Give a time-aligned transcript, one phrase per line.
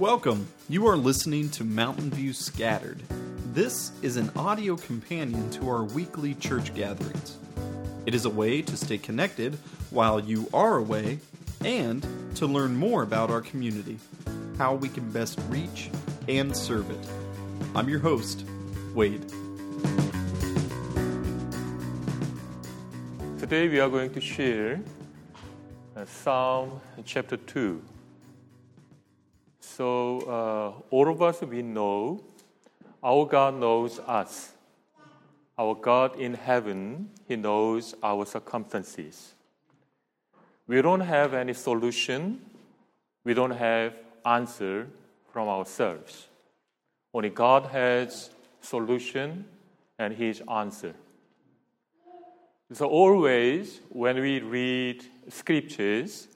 [0.00, 0.48] Welcome.
[0.70, 3.02] You are listening to Mountain View Scattered.
[3.52, 7.36] This is an audio companion to our weekly church gatherings.
[8.06, 9.58] It is a way to stay connected
[9.90, 11.18] while you are away
[11.62, 12.00] and
[12.36, 13.98] to learn more about our community,
[14.56, 15.90] how we can best reach
[16.28, 17.06] and serve it.
[17.74, 18.46] I'm your host,
[18.94, 19.28] Wade.
[23.38, 24.80] Today we are going to share
[25.94, 27.82] uh, Psalm chapter 2.
[29.80, 32.20] So, uh, all of us, we know
[33.02, 34.52] our God knows us.
[35.58, 39.32] Our God in heaven, He knows our circumstances.
[40.66, 42.42] We don't have any solution.
[43.24, 43.94] We don't have
[44.26, 44.86] answer
[45.32, 46.26] from ourselves.
[47.14, 48.28] Only God has
[48.60, 49.46] solution
[49.98, 50.92] and His answer.
[52.74, 56.28] So always when we read scriptures,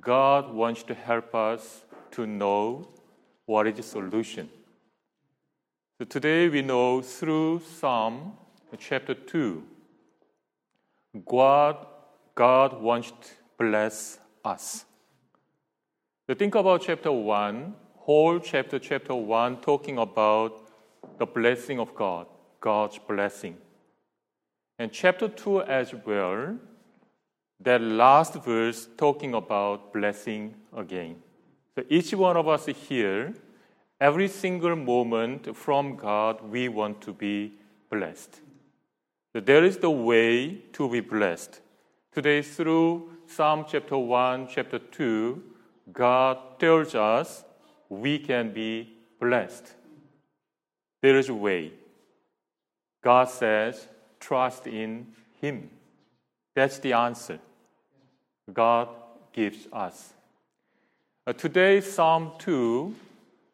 [0.00, 2.88] God wants to help us to know
[3.46, 4.48] what is the solution.
[5.98, 8.34] So today we know through Psalm
[8.78, 9.64] chapter 2,
[11.26, 11.86] God,
[12.34, 13.28] God wants to
[13.58, 14.84] bless us.
[16.28, 20.68] So think about chapter 1, whole chapter, chapter 1, talking about
[21.18, 22.26] the blessing of God,
[22.60, 23.56] God's blessing.
[24.78, 26.58] And chapter 2 as well,
[27.60, 31.16] that last verse talking about blessing again.
[31.78, 33.32] So each one of us here,
[34.00, 37.52] every single moment from God, we want to be
[37.88, 38.40] blessed.
[39.32, 41.60] So there is the way to be blessed.
[42.10, 45.40] Today, through Psalm chapter 1, chapter 2,
[45.92, 47.44] God tells us
[47.88, 49.72] we can be blessed.
[51.00, 51.74] There is a way.
[53.04, 53.86] God says,
[54.18, 55.70] trust in Him.
[56.56, 57.38] That's the answer
[58.52, 58.88] God
[59.32, 60.14] gives us.
[61.28, 62.94] Uh, today, Psalm 2,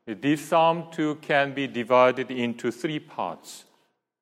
[0.06, 3.64] this Psalm 2 can be divided into three parts.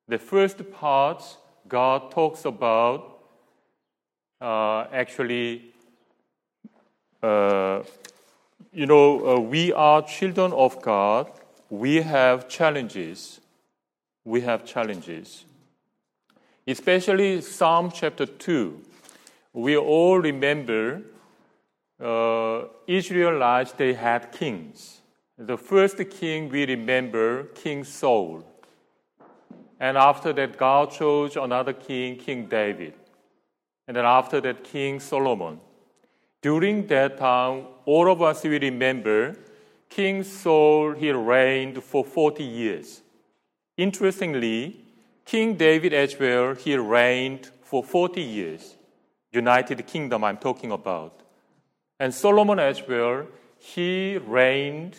[0.09, 1.23] The first part,
[1.69, 3.19] God talks about
[4.41, 5.75] uh, actually,
[7.23, 7.83] uh,
[8.73, 11.31] you know, uh, we are children of God.
[11.69, 13.39] We have challenges.
[14.25, 15.45] We have challenges.
[16.67, 18.81] Especially Psalm chapter 2.
[19.53, 21.03] We all remember
[22.03, 25.01] uh, Israelites, they had kings.
[25.39, 28.45] The first king we remember, King Saul.
[29.81, 32.95] And after that, God chose another king, King David.
[33.89, 35.61] And then after that, King Solomon.
[36.41, 39.37] During that time, all of us we remember
[39.89, 43.03] King Saul, he reigned for 40 years.
[43.77, 44.85] Interestingly,
[45.25, 48.77] King David as well, he reigned for 40 years.
[49.33, 51.22] United Kingdom, I'm talking about.
[52.03, 54.97] And Solomon as well, he reigned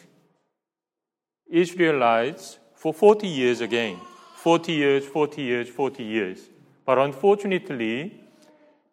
[1.51, 3.99] Israelites for 40 years again.
[4.37, 6.39] 40 years, 40 years, 40 years.
[6.85, 8.21] But unfortunately,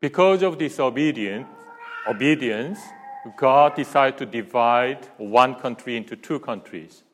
[0.01, 1.47] because of disobedience,
[2.09, 2.81] obedience,
[3.37, 7.05] God decided to divide one country into two countries.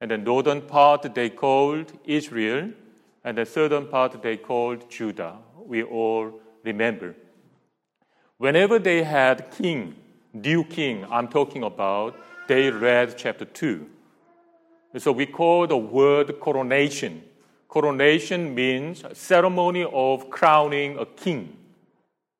[0.00, 2.70] And the northern part they called Israel,
[3.22, 5.36] and the southern part they called Judah.
[5.56, 7.14] We all remember.
[8.38, 9.94] Whenever they had king,
[10.32, 12.16] new king, I'm talking about,
[12.48, 13.86] they read chapter 2.
[14.98, 17.22] So we call the word coronation.
[17.68, 21.56] Coronation means ceremony of crowning a king.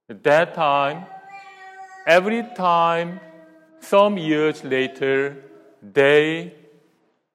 [0.08, 1.06] At that time,
[2.06, 3.20] every time,
[3.80, 5.36] some years later,
[5.82, 6.54] they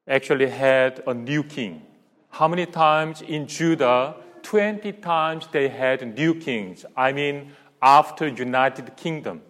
[0.07, 1.81] actually had a new king.
[2.29, 4.15] How many times in Judah?
[4.43, 6.85] 20 times they had new kings.
[6.95, 7.51] I mean,
[7.81, 9.41] after United Kingdom.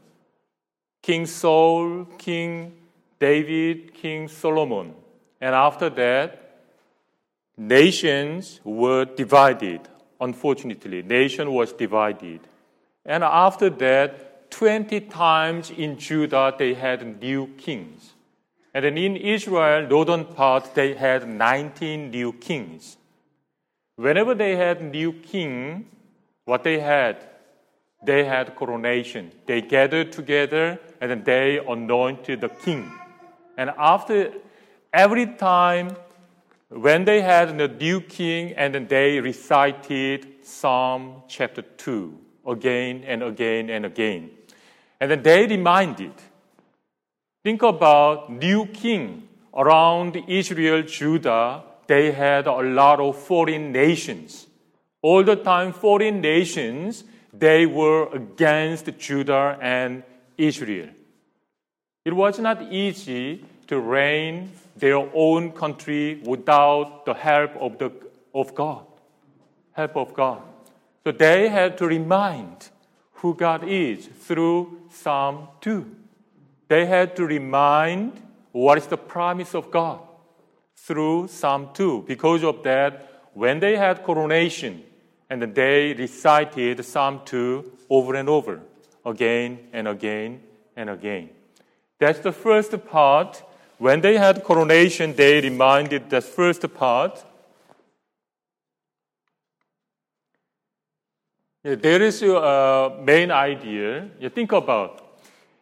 [1.02, 2.74] King Saul, King
[3.20, 4.94] David, King Solomon.
[5.42, 6.60] And after that,
[7.58, 9.82] nations were divided.
[10.20, 12.42] Unfortunately, nation was divided.
[13.06, 18.14] And after that, 20 times in Judah they had new kings.
[18.74, 22.98] And then in Israel, northern part, they had 19 new kings.
[23.96, 25.88] Whenever they had new king,
[26.46, 27.18] what they had?
[28.08, 29.34] They had coronation.
[29.48, 32.90] They gathered together and then they anointed the king.
[33.58, 34.32] And after
[34.94, 35.98] every time
[36.70, 42.18] when they had the new king and then they recited Psalm chapter 2
[42.48, 44.30] again and again and again.
[45.02, 46.14] And then they reminded
[47.44, 51.64] Think about new king around Israel, Judah.
[51.88, 54.48] They had a lot of foreign nations.
[55.02, 57.04] All the time, foreign nations,
[57.38, 60.04] they were against Judah and
[60.38, 60.90] Israel.
[62.06, 67.92] It was not easy to reign their own country without the help of, the,
[68.34, 68.86] of God.
[69.72, 70.42] Help of God.
[71.04, 72.70] So they had to remind
[73.14, 75.96] who God is through Psalm 2.
[76.68, 80.00] They had to remind what is the promise of God
[80.76, 82.06] through Psalm 2.
[82.08, 84.84] Because of that, when they had coronation,
[85.30, 88.62] and they recited Psalm 2 over and over,
[89.06, 90.42] again and again
[90.76, 91.30] and again.
[92.00, 93.44] That's the first part.
[93.78, 97.24] When they had coronation, they reminded the first part.
[101.64, 105.04] There is a uh, main idea you think about.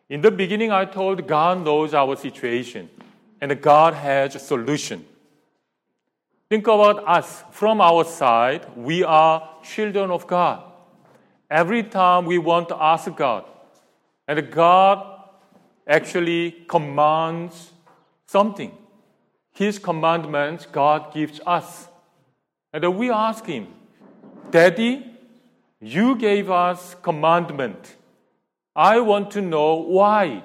[0.07, 2.89] In the beginning, I told God knows our situation
[3.41, 5.05] and God has a solution.
[6.55, 8.65] Think about us from our side.
[8.77, 10.63] We are children of God.
[11.51, 13.43] Every time we want to ask God,
[14.25, 15.05] and God
[15.85, 17.73] actually commands
[18.25, 18.71] something.
[19.51, 21.89] His commandments God gives us.
[22.71, 23.67] And we ask Him,
[24.49, 25.05] Daddy,
[25.81, 27.97] you gave us commandment.
[28.73, 30.41] I want to know why.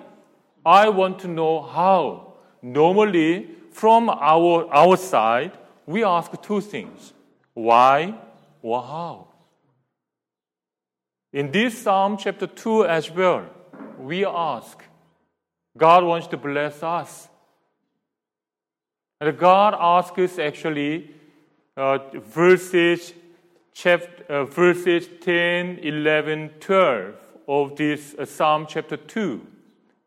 [0.66, 2.34] I want to know how.
[2.62, 5.52] Normally, from our, our side,
[5.87, 7.12] we ask two things
[7.55, 8.15] why
[8.62, 9.29] or how.
[11.32, 13.47] In this Psalm chapter 2 as well,
[13.99, 14.82] we ask,
[15.77, 17.29] God wants to bless us.
[19.21, 21.11] And God asks us actually
[21.77, 23.12] uh, verses,
[23.73, 27.15] chapter, uh, verses 10, 11, 12
[27.47, 29.47] of this uh, Psalm chapter 2,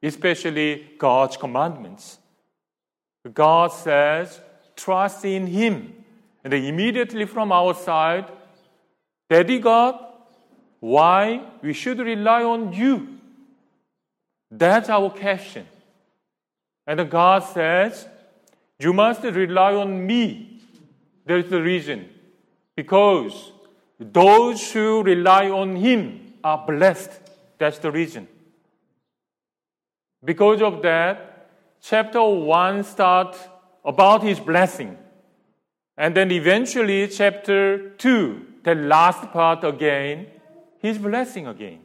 [0.02, 2.20] especially God's commandments.
[3.34, 4.42] God says,
[4.76, 5.94] trust in Him.
[6.44, 8.26] And immediately from our side,
[9.30, 10.00] Daddy God,
[10.80, 13.20] why we should rely on you?
[14.52, 15.66] That's our question.
[16.86, 18.08] And God says,
[18.78, 20.62] You must rely on me.
[21.26, 22.10] There's the reason.
[22.76, 23.52] Because
[23.98, 27.12] those who rely on Him are blessed.
[27.58, 28.28] That's the reason.
[30.24, 31.50] Because of that,
[31.82, 33.40] chapter 1 starts
[33.84, 34.98] about his blessing.
[35.98, 40.28] And then eventually, chapter 2, the last part again,
[40.80, 41.80] his blessing again.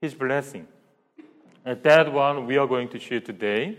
[0.00, 0.66] His blessing.
[1.64, 3.78] And that one we are going to share today.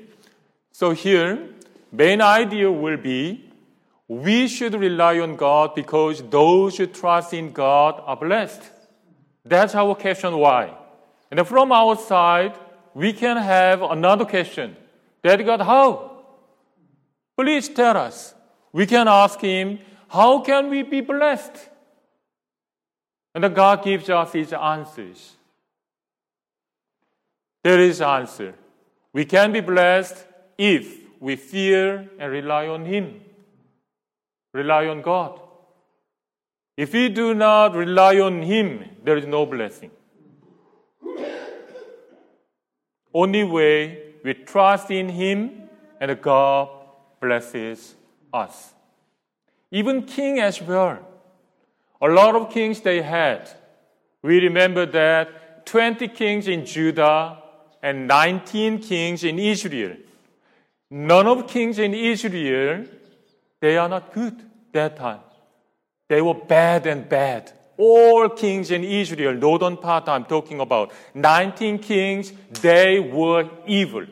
[0.71, 1.49] So here,
[1.91, 3.49] main idea will be
[4.07, 8.63] we should rely on God because those who trust in God are blessed.
[9.45, 10.75] That's our question why.
[11.29, 12.57] And from our side,
[12.95, 14.75] we can have another question.
[15.21, 16.08] That God, how?
[17.39, 18.33] Please tell us.
[18.73, 21.69] We can ask Him, How can we be blessed?
[23.33, 25.37] And God gives us His answers.
[27.63, 28.55] There is answer.
[29.13, 30.25] We can be blessed
[30.57, 33.21] if we fear and rely on Him,
[34.53, 35.39] rely on God.
[36.75, 39.91] If we do not rely on Him, there is no blessing.
[43.13, 45.69] Only way we trust in Him
[46.01, 46.78] and God
[47.19, 47.95] blesses
[48.33, 48.73] us.
[49.71, 50.99] Even king as well.
[52.01, 53.49] A lot of kings they had.
[54.21, 57.37] We remember that 20 kings in Judah
[57.81, 59.95] and 19 kings in Israel.
[60.89, 62.85] None of kings in Israel,
[63.59, 64.35] they are not good
[64.71, 65.19] that time.
[66.07, 67.51] They were bad and bad.
[67.77, 74.05] All kings in Israel, northern part I'm talking about, 19 kings, they were evil.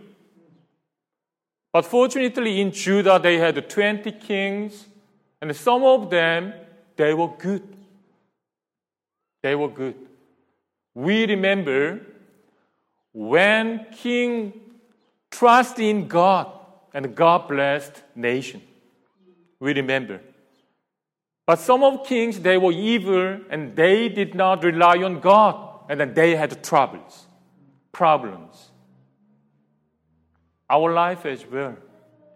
[1.78, 4.88] But fortunately, in Judah, they had 20 kings,
[5.40, 6.52] and some of them,
[6.96, 7.62] they were good.
[9.44, 9.94] They were good.
[10.96, 12.00] We remember
[13.14, 14.54] when king
[15.30, 16.48] trust in God
[16.96, 18.64] and God blessed nation.
[19.60, 20.22] We remember.
[21.46, 26.00] But some of kings, they were evil and they did not rely on God and
[26.00, 27.28] then they had troubles,
[27.92, 28.72] problems
[30.70, 31.76] our life as well.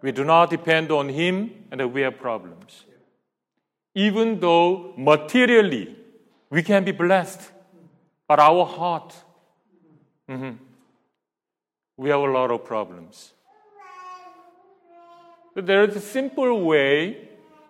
[0.01, 2.85] We do not depend on Him and we have problems.
[3.93, 5.95] Even though materially
[6.49, 7.51] we can be blessed,
[8.27, 9.13] but our heart,
[10.29, 10.51] mm-hmm,
[11.97, 13.33] we have a lot of problems.
[15.53, 17.29] But there is a simple way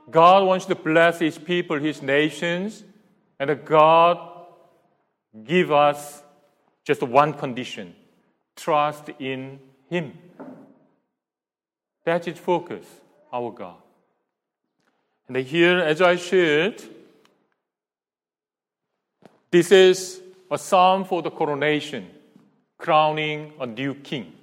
[0.10, 2.84] God wants to bless His people, His nations,
[3.40, 4.20] and God
[5.44, 6.22] give us
[6.84, 7.96] just one condition:
[8.56, 10.14] trust in Him.
[12.04, 12.86] That's focus,
[13.32, 13.76] our God.
[15.28, 16.82] And here, as I shared,
[19.50, 22.08] this is a psalm for the coronation,
[22.78, 24.34] crowning a new king.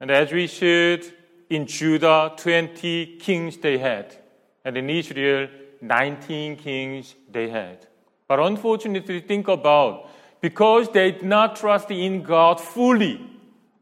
[0.00, 1.04] And as we should,
[1.50, 4.16] in Judah, 20 kings they had,
[4.64, 5.48] and in Israel,
[5.80, 7.86] 19 kings they had.
[8.26, 13.20] But unfortunately, think about because they did not trust in God fully.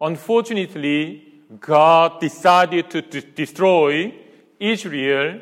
[0.00, 4.14] Unfortunately, God decided to d- destroy
[4.58, 5.40] Israel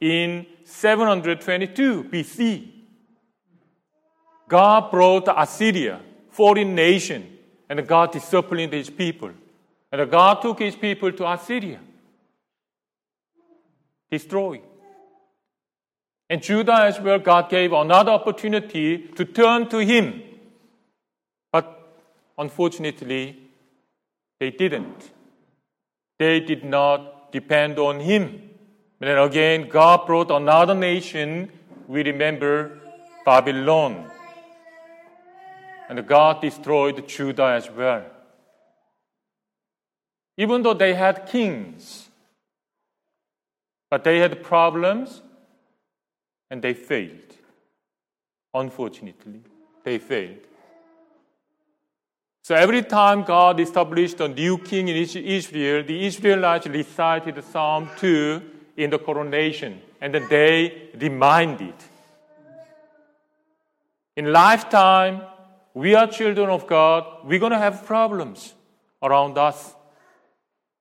[0.00, 2.68] in 722 BC.
[4.48, 6.00] God brought Assyria,
[6.30, 7.38] foreign nation,
[7.68, 9.30] and God disciplined his people.
[9.90, 11.80] And God took his people to Assyria.
[14.10, 14.60] Destroy.
[16.28, 20.22] And Judah as well, God gave another opportunity to turn to him.
[21.50, 21.96] But
[22.38, 23.38] unfortunately,
[24.40, 25.10] they didn't.
[26.22, 28.22] They did not depend on him.
[29.00, 31.50] And then again, God brought another nation.
[31.88, 32.78] We remember
[33.24, 34.08] Babylon.
[35.88, 38.04] And God destroyed Judah as well.
[40.36, 42.08] Even though they had kings,
[43.90, 45.22] but they had problems
[46.52, 47.32] and they failed.
[48.54, 49.40] Unfortunately,
[49.82, 50.46] they failed.
[52.44, 58.42] So every time God established a new king in Israel, the Israelites recited Psalm 2
[58.78, 61.74] in the coronation, and they reminded.
[64.16, 65.22] In lifetime,
[65.72, 68.52] we are children of God, we're going to have problems
[69.00, 69.76] around us.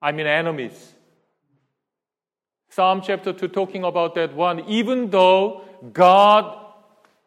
[0.01, 0.93] I mean, enemies.
[2.69, 4.61] Psalm chapter 2 talking about that one.
[4.61, 5.61] Even though
[5.93, 6.57] God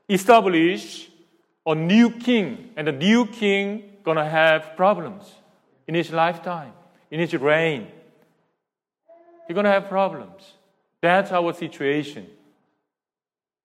[0.09, 1.09] established
[1.65, 5.25] a new king, and the new king gonna have problems
[5.87, 6.73] in his lifetime,
[7.11, 7.89] in his reign.
[9.47, 10.55] He's gonna have problems.
[11.01, 12.27] That's our situation.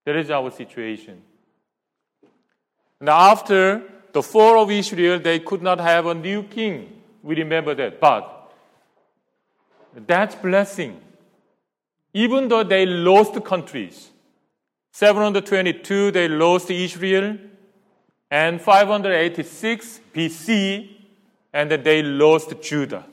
[0.05, 1.21] That is our situation.
[2.99, 7.01] Now, after the fall of Israel, they could not have a new king.
[7.23, 7.99] We remember that.
[7.99, 8.51] But
[9.95, 10.99] that's blessing.
[12.13, 14.09] Even though they lost countries,
[14.91, 17.37] 722 they lost Israel,
[18.31, 20.89] and 586 BC,
[21.53, 23.05] and they lost Judah.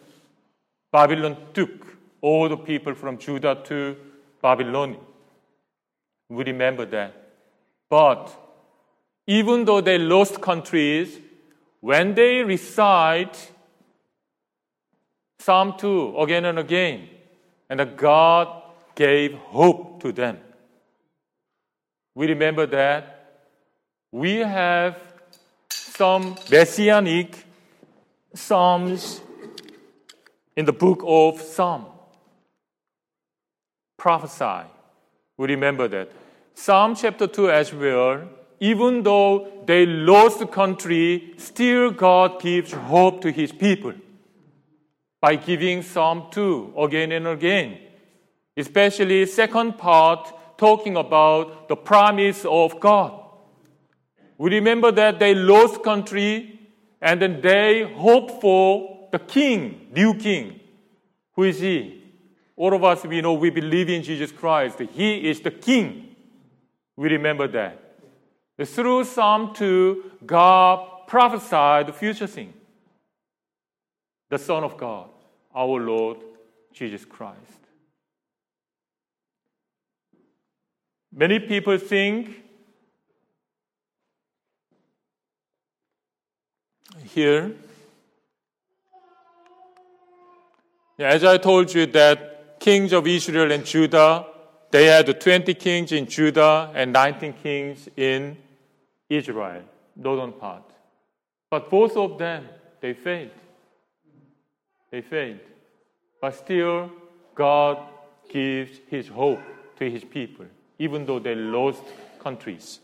[0.93, 1.87] Babylon took
[2.21, 3.97] all the people from Judah to
[4.43, 4.97] Babylon.
[6.29, 7.15] We remember that.
[7.89, 8.31] But
[9.27, 11.19] even though they lost countries,
[11.81, 13.53] when they recite
[15.39, 17.09] Psalm 2 again and again,
[17.69, 18.63] and God
[18.95, 20.39] gave hope to them.
[22.15, 23.16] We remember that
[24.17, 24.97] we have
[25.69, 27.45] some messianic
[28.33, 29.21] psalms
[30.57, 31.85] in the book of Psalm.
[33.99, 34.71] Prophesy.
[35.37, 36.13] We remember that.
[36.55, 38.27] Psalm chapter 2 as well,
[38.59, 43.93] even though they lost the country, still God gives hope to his people
[45.21, 47.77] by giving Psalm 2 again and again.
[48.57, 53.26] Especially second part talking about the promise of God.
[54.39, 56.61] We remember that they lost country
[57.01, 60.61] and then they hope for the king, new king.
[61.35, 62.03] Who is he?
[62.57, 64.79] All of us, we know we believe in Jesus Christ.
[64.93, 66.17] He is the king.
[66.97, 67.83] We remember that.
[68.65, 72.55] Through Psalm 2, God prophesied the future thing.
[74.31, 75.09] The Son of God,
[75.55, 76.19] our Lord
[76.73, 77.37] Jesus Christ.
[81.13, 82.43] Many people think
[87.05, 87.53] here.
[90.99, 94.27] As I told you that kings of Israel and Judah,
[94.71, 98.37] they had 20 kings in Judah and 19 kings in
[99.09, 99.63] Israel,
[99.95, 100.65] northern part.
[101.51, 102.49] But both of them,
[102.81, 103.31] they failed.
[104.91, 105.41] They failed.
[106.21, 106.91] But still,
[107.35, 107.79] God
[108.29, 109.41] gives his hope
[109.79, 110.47] to his people,
[110.79, 111.83] even though they lost
[112.21, 112.81] countries.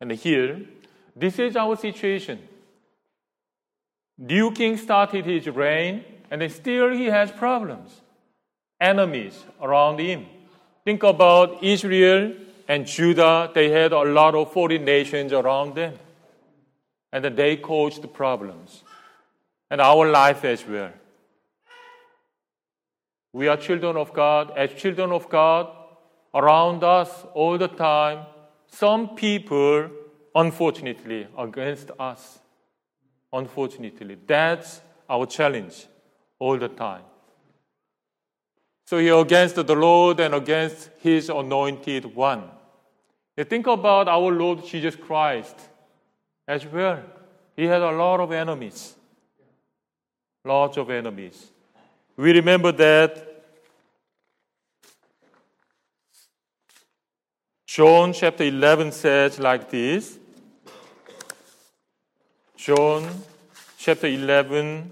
[0.00, 0.60] And here,
[1.16, 2.38] this is our situation.
[4.18, 8.02] New king started his reign, and still he has problems,
[8.80, 10.26] enemies around him.
[10.84, 12.34] Think about Israel
[12.68, 13.50] and Judah.
[13.54, 15.94] They had a lot of foreign nations around them,
[17.12, 18.84] and they caused problems,
[19.70, 20.92] and our life as well.
[23.32, 24.52] We are children of God.
[24.56, 25.68] As children of God,
[26.34, 28.26] around us all the time,
[28.66, 29.90] some people
[30.36, 32.38] unfortunately, against us.
[33.32, 34.16] Unfortunately.
[34.26, 35.86] That's our challenge
[36.38, 37.02] all the time.
[38.84, 42.44] So he against the Lord and against his anointed one.
[43.36, 45.56] You think about our Lord Jesus Christ
[46.46, 47.02] as well.
[47.56, 48.94] He had a lot of enemies.
[50.44, 51.50] lots of enemies.
[52.16, 53.26] We remember that
[57.66, 60.20] John chapter 11 says like this
[62.56, 63.06] John
[63.76, 64.90] chapter 11,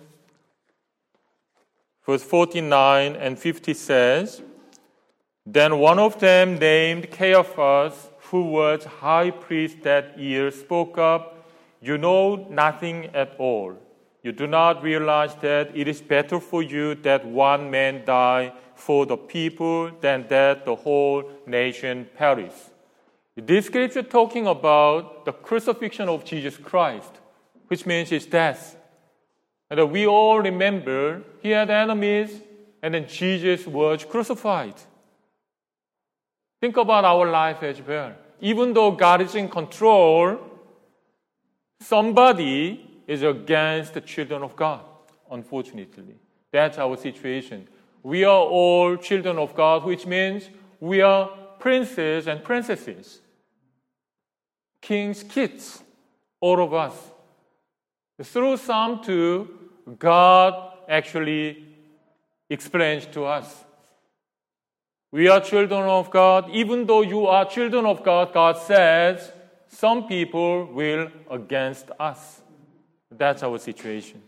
[2.06, 4.42] verse 49 and 50 says,
[5.46, 11.48] Then one of them, named Caiaphas, who was high priest that year, spoke up,
[11.80, 13.76] You know nothing at all.
[14.22, 19.06] You do not realize that it is better for you that one man die for
[19.06, 22.54] the people than that the whole nation perish.
[23.36, 27.20] This scripture talking about the crucifixion of Jesus Christ,
[27.74, 28.76] which means his death.
[29.68, 32.30] And we all remember he had enemies
[32.80, 34.74] and then Jesus was crucified.
[36.60, 38.12] Think about our life as well.
[38.40, 40.38] Even though God is in control,
[41.80, 44.82] somebody is against the children of God,
[45.28, 46.14] unfortunately.
[46.52, 47.66] That's our situation.
[48.04, 51.28] We are all children of God, which means we are
[51.58, 53.20] princes and princesses,
[54.80, 55.82] king's kids,
[56.40, 57.10] all of us.
[58.22, 59.48] Through Psalm 2,
[59.98, 60.54] God
[60.88, 61.66] actually
[62.48, 63.64] explains to us.
[65.10, 66.50] We are children of God.
[66.50, 69.32] Even though you are children of God, God says
[69.68, 72.40] some people will against us.
[73.10, 74.22] That's our situation.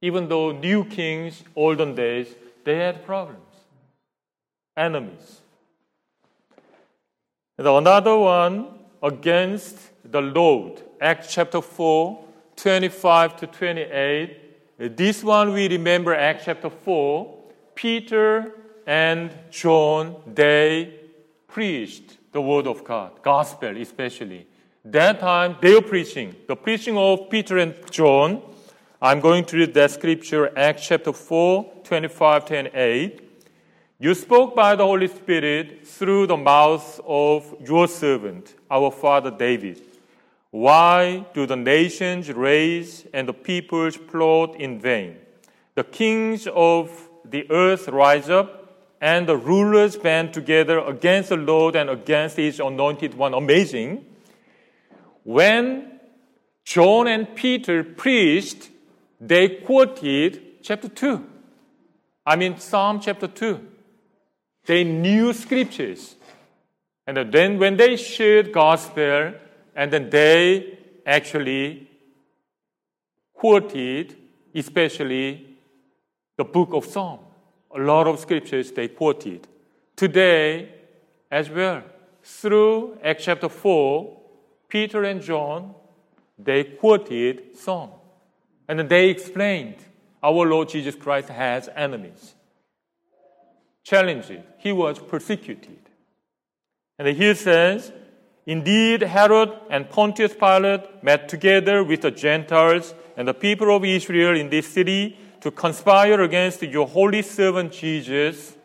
[0.00, 3.54] Even though new kings, olden days, they had problems,
[4.76, 5.40] enemies.
[7.58, 8.66] And another one
[9.02, 12.24] against the Lord, Acts chapter 4,
[12.56, 14.96] 25 to 28.
[14.96, 17.38] This one we remember Acts chapter 4.
[17.74, 18.52] Peter
[18.86, 20.94] and John, they
[21.46, 24.46] preached the word of God, gospel especially.
[24.84, 28.42] That time they were preaching, the preaching of Peter and John.
[29.00, 33.20] I'm going to read that scripture, Acts chapter 4, 25 to 8.
[33.98, 39.80] You spoke by the Holy Spirit through the mouth of your servant, our father David.
[40.52, 45.16] Why do the nations rage and the peoples plot in vain?
[45.74, 48.58] The kings of the earth rise up,
[49.00, 53.32] and the rulers band together against the Lord and against his anointed one.
[53.32, 54.04] Amazing.
[55.24, 55.98] When
[56.64, 58.68] John and Peter preached,
[59.18, 61.26] they quoted chapter 2.
[62.26, 63.58] I mean, Psalm chapter 2.
[64.66, 66.14] They knew scriptures.
[67.06, 69.32] And then when they shared gospel,
[69.74, 71.88] and then they actually
[73.34, 74.16] quoted,
[74.54, 75.46] especially
[76.36, 77.20] the book of Psalm.
[77.74, 79.48] A lot of scriptures they quoted.
[79.96, 80.68] Today,
[81.30, 81.82] as well,
[82.22, 84.20] through Acts chapter 4,
[84.68, 85.74] Peter and John,
[86.38, 87.90] they quoted Psalm.
[88.68, 89.76] And they explained
[90.22, 92.34] our Lord Jesus Christ has enemies.
[93.82, 94.38] Challenged.
[94.58, 95.78] He was persecuted.
[96.98, 97.92] And he says,
[98.46, 104.36] Indeed, Herod and Pontius Pilate met together with the Gentiles and the people of Israel
[104.36, 108.56] in this city to conspire against your holy servant Jesus,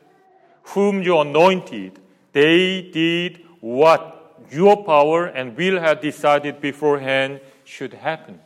[0.64, 2.00] whom you anointed.
[2.32, 8.40] They did what your power and will had decided beforehand should happen.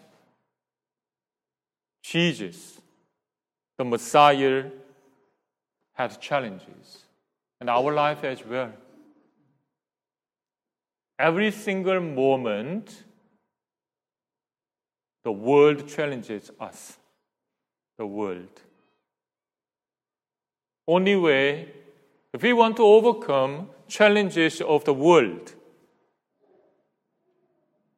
[2.01, 2.81] Jesus,
[3.77, 4.65] the Messiah,
[5.93, 7.05] had challenges,
[7.59, 8.71] and our life as well
[11.21, 13.03] every single moment,
[15.23, 16.97] the world challenges us.
[17.97, 18.61] The world.
[20.87, 21.71] Only way,
[22.33, 25.53] if we want to overcome challenges of the world,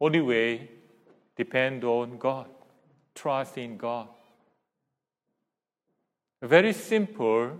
[0.01, 0.69] only way,
[1.37, 2.49] depend on God,
[3.15, 4.09] trust in God.
[6.41, 7.57] Very simple.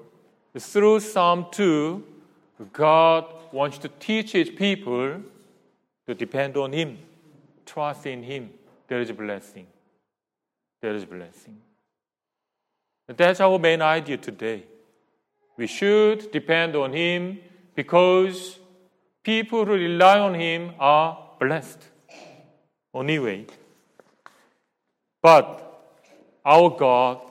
[0.58, 2.04] Through Psalm 2,
[2.74, 5.22] God wants to teach His people
[6.08, 6.98] to depend on Him,
[7.66, 8.50] trust in Him,
[8.88, 9.68] there is blessing.
[10.82, 11.58] There is blessing.
[13.08, 14.64] That's our main idea today.
[15.58, 17.40] We should depend on Him
[17.76, 18.60] because
[19.24, 21.80] people who rely on Him are blessed.
[22.96, 23.46] Anyway,
[25.22, 25.64] but
[26.46, 27.22] our God,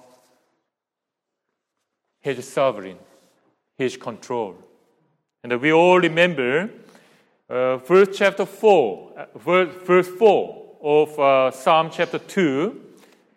[2.24, 2.98] is sovereign,
[3.76, 4.56] He is control.
[5.42, 6.70] And we all remember
[7.52, 12.80] uh, verse chapter 4, uh, verse, verse 4 of uh, Psalm chapter 2.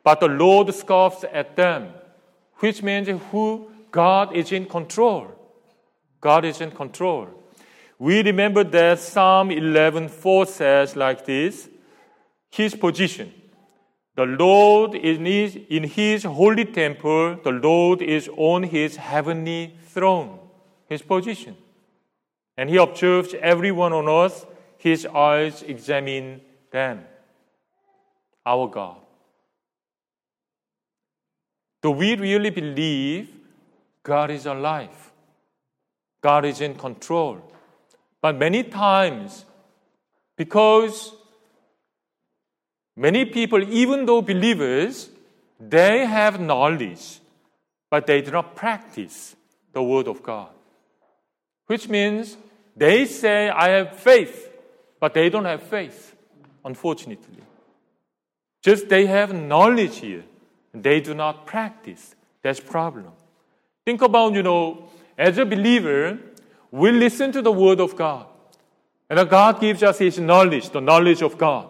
[0.04, 1.90] But the Lord scoffs at them,
[2.58, 5.28] which means who God is in control.
[6.22, 7.28] God is in control.
[8.00, 11.70] We remember that Psalm 11:4 says like this:
[12.50, 13.34] His position.
[14.16, 20.40] the Lord in his, in his holy temple, the Lord is on his heavenly throne,
[20.88, 21.58] his position.
[22.58, 24.46] And he observes everyone on earth,
[24.78, 26.42] his eyes examine
[26.72, 27.04] them.
[28.46, 28.98] Our God.
[31.82, 33.30] Do we really believe
[34.04, 35.12] God is alive?
[36.22, 37.42] God is in control.
[38.22, 39.46] But many times,
[40.36, 41.14] because
[42.96, 45.10] many people, even though believers,
[45.60, 47.20] they have knowledge,
[47.92, 49.36] but they do not practice
[49.74, 50.55] the Word of God.
[51.68, 52.38] Which means
[52.76, 54.50] they say, I have faith,
[55.00, 56.16] but they don't have faith,
[56.64, 57.42] unfortunately.
[58.62, 60.24] Just they have knowledge here,
[60.74, 62.16] they do not practice.
[62.42, 63.12] That's problem.
[63.86, 66.20] Think about, you know, as a believer,
[66.72, 68.26] we listen to the Word of God.
[69.10, 71.70] And God gives us His knowledge, the knowledge of God.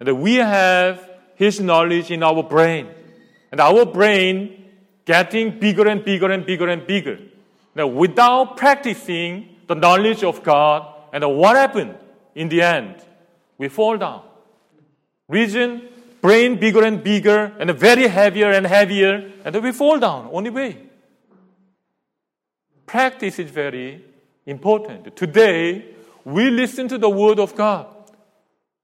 [0.00, 2.88] And we have His knowledge in our brain.
[3.52, 4.64] And our brain
[5.04, 7.18] getting bigger and bigger and bigger and bigger.
[7.78, 11.94] Now, without practicing the knowledge of God, and what happened
[12.34, 12.96] in the end?
[13.56, 14.22] We fall down.
[15.28, 15.82] Reason,
[16.20, 20.28] brain bigger and bigger, and very heavier and heavier, and we fall down.
[20.32, 20.76] Only way.
[22.84, 24.04] Practice is very
[24.44, 25.14] important.
[25.14, 25.84] Today,
[26.24, 27.86] we listen to the Word of God.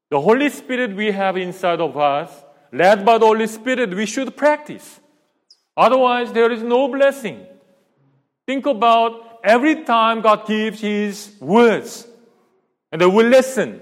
[0.08, 2.30] The Holy Spirit we have inside of us,
[2.70, 5.00] led by the Holy Spirit, we should practice.
[5.76, 7.44] Otherwise, there is no blessing.
[8.46, 12.06] Think about every time God gives His words,
[12.92, 13.80] and that we listen,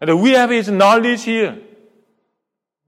[0.00, 1.58] and that we have His knowledge here.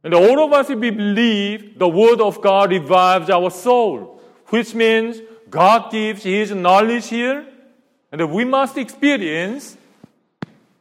[0.03, 4.75] And all of us, if we believe the Word of God revives our soul, which
[4.75, 5.19] means
[5.51, 7.47] God gives His knowledge here,
[8.11, 9.77] and we must experience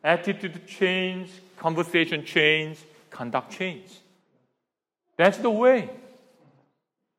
[0.04, 3.90] attitude change, conversation change, conduct change.
[5.18, 5.90] That's the way.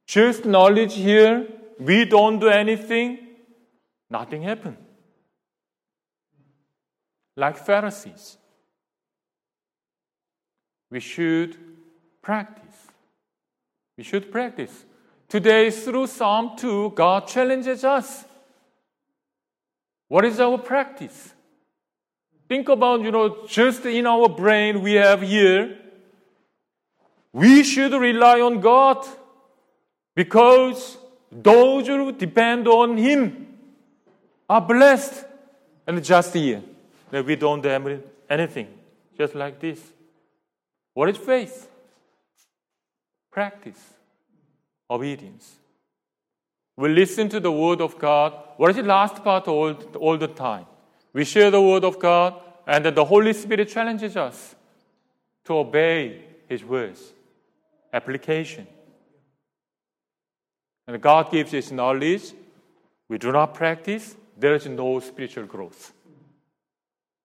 [0.06, 1.46] Just knowledge here,
[1.80, 3.18] we don't do anything,
[4.10, 4.76] nothing happens.
[7.36, 8.36] Like Pharisees.
[10.90, 11.56] We should
[12.20, 12.76] practice.
[13.96, 14.84] We should practice.
[15.28, 18.24] Today, through Psalm 2, God challenges us.
[20.08, 21.32] What is our practice?
[22.48, 25.78] Think about, you know, just in our brain we have here.
[27.32, 29.06] We should rely on God
[30.16, 30.98] because
[31.30, 33.58] those who depend on Him
[34.48, 35.24] are blessed
[35.86, 36.62] and just here.
[37.10, 38.68] That we don't have anything,
[39.16, 39.80] just like this.
[40.94, 41.68] What is faith?
[43.30, 43.78] Practice
[44.88, 45.56] obedience.
[46.76, 48.32] We listen to the Word of God.
[48.56, 50.66] What is the last part all, all the time?
[51.12, 52.34] We share the Word of God,
[52.66, 54.54] and the Holy Spirit challenges us
[55.44, 57.12] to obey His words.
[57.92, 58.66] Application.
[60.90, 62.32] And God gives us knowledge.
[63.08, 65.92] We do not practice, there is no spiritual growth.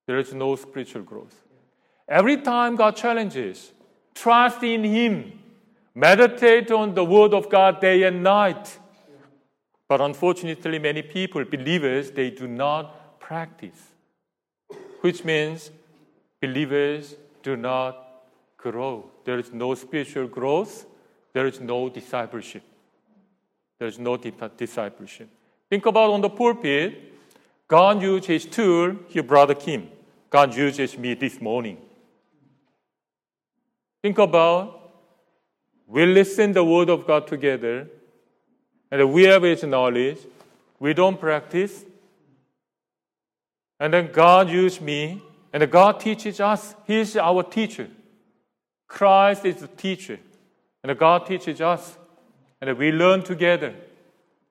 [0.07, 1.41] There is no spiritual growth.
[2.07, 3.71] Every time God challenges,
[4.13, 5.39] trust in Him
[5.97, 8.79] Meditate on the Word of God day and night.
[9.87, 13.93] But unfortunately, many people, believers, they do not practice,
[14.99, 15.71] which means
[16.41, 18.25] believers do not
[18.57, 19.09] grow.
[19.23, 20.85] There is no spiritual growth,
[21.31, 22.63] there is no discipleship.
[23.79, 25.29] There is no discipleship.
[25.69, 27.13] Think about on the pulpit,
[27.67, 29.89] God used his tool, your brother Kim.
[30.29, 31.77] God uses me this morning.
[34.01, 34.85] Think about
[35.87, 37.87] we listen the word of God together,
[38.91, 40.17] and we have His knowledge.
[40.79, 41.85] We don't practice.
[43.79, 45.21] And then God used me,
[45.53, 46.75] and God teaches us.
[46.87, 47.89] He is our teacher.
[48.87, 50.19] Christ is the teacher.
[50.83, 51.97] And God teaches us.
[52.65, 53.75] And we learn together.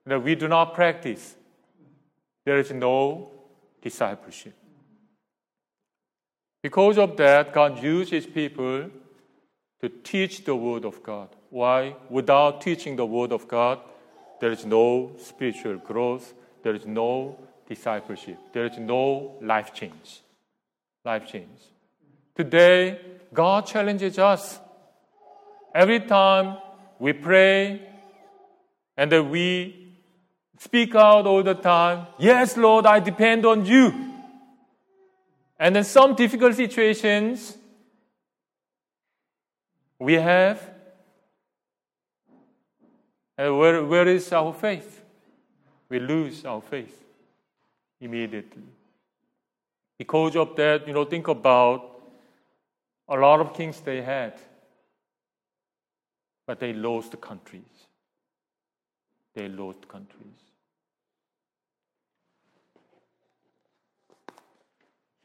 [0.06, 1.34] And we do not practice.
[2.44, 3.30] There is no
[3.82, 4.54] discipleship.
[6.62, 8.88] Because of that, God uses people
[9.80, 11.28] to teach the Word of God.
[11.50, 11.96] Why?
[12.08, 13.80] Without teaching the Word of God,
[14.40, 17.36] there is no spiritual growth, there is no
[17.68, 20.20] discipleship, there is no life change.
[21.04, 21.58] Life change.
[22.36, 23.00] Today,
[23.32, 24.60] God challenges us.
[25.74, 26.58] Every time
[26.98, 27.93] we pray
[28.96, 29.92] and that we
[30.58, 34.12] speak out all the time, Yes, Lord, I depend on you.
[35.58, 37.56] And in some difficult situations,
[39.98, 40.70] we have.
[43.36, 45.02] And where, where is our faith?
[45.88, 47.04] We lose our faith
[48.00, 48.62] immediately.
[49.98, 52.00] Because of that, you know, think about
[53.08, 54.34] a lot of kings they had.
[56.46, 57.73] but they lost the countries.
[59.34, 60.44] They lost countries.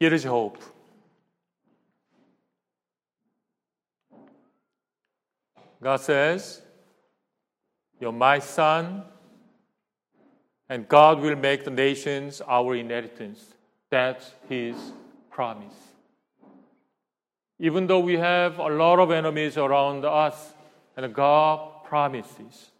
[0.00, 0.58] Here is hope.
[5.82, 6.60] God says,
[8.00, 9.04] You're my son,
[10.68, 13.44] and God will make the nations our inheritance.
[13.90, 14.76] That's His
[15.30, 15.74] promise.
[17.58, 20.54] Even though we have a lot of enemies around us,
[20.96, 22.70] and God promises,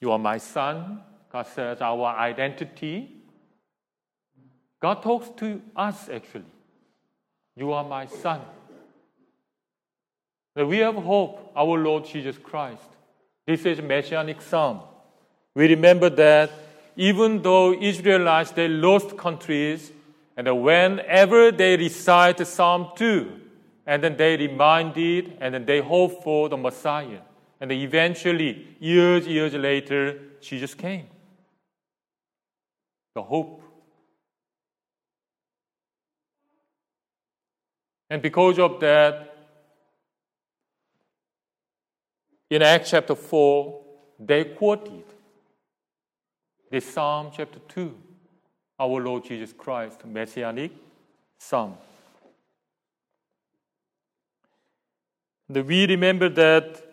[0.00, 1.00] You are my son.
[1.32, 3.14] God says, Our identity.
[4.80, 6.44] God talks to us actually.
[7.56, 8.40] You are my son.
[10.54, 12.82] That we have hope, our Lord Jesus Christ.
[13.46, 14.80] This is Messianic Psalm.
[15.54, 16.50] We remember that
[16.96, 19.92] even though Israelites they lost countries,
[20.36, 23.40] and whenever they recite Psalm 2,
[23.86, 27.20] and then they reminded, and then they hope for the Messiah.
[27.60, 31.06] And eventually, years, years later, Jesus came.
[33.14, 33.62] The hope.
[38.10, 39.34] And because of that,
[42.48, 43.80] in Acts chapter 4,
[44.20, 45.04] they quoted
[46.70, 47.94] the Psalm chapter 2,
[48.78, 50.72] our Lord Jesus Christ, Messianic
[51.38, 51.76] Psalm.
[55.48, 56.87] we remember that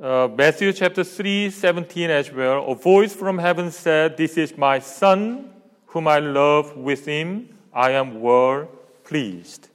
[0.00, 2.66] uh, Matthew chapter 3, 17 as well.
[2.70, 5.50] A voice from heaven said, This is my Son,
[5.86, 6.76] whom I love.
[6.76, 8.68] With him I am well
[9.04, 9.68] pleased.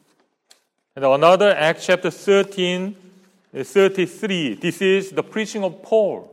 [0.95, 2.95] And another, Acts chapter 13,
[3.55, 4.55] uh, 33.
[4.55, 6.31] This is the preaching of Paul.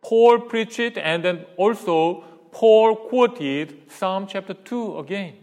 [0.00, 5.34] Paul preached it, and then also Paul quoted Psalm chapter 2 again.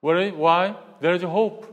[0.00, 0.76] Why?
[1.00, 1.66] There is hope.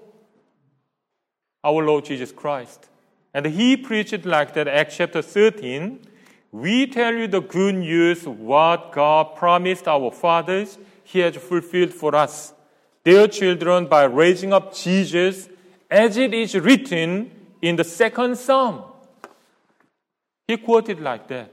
[1.63, 2.87] Our Lord Jesus Christ.
[3.33, 5.99] And he preached like that, Acts chapter 13.
[6.51, 12.15] We tell you the good news, what God promised our fathers, He has fulfilled for
[12.15, 12.53] us,
[13.03, 15.49] their children, by raising up Jesus,
[15.91, 18.83] as it is written in the second psalm.
[20.47, 21.51] He quoted like that.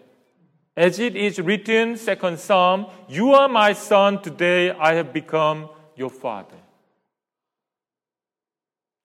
[0.77, 6.11] As it is written, second psalm, you are my son, today I have become your
[6.11, 6.57] father.